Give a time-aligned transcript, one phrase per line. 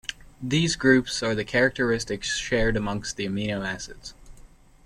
[0.41, 4.15] These groups are the characteristics shared among the amino acids.